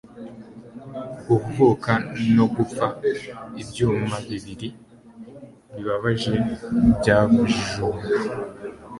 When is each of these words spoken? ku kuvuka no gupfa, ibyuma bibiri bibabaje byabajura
ku 1.23 1.33
kuvuka 1.43 1.91
no 2.35 2.45
gupfa, 2.55 2.85
ibyuma 3.61 4.15
bibiri 4.27 4.67
bibabaje 5.73 6.33
byabajura 6.97 7.97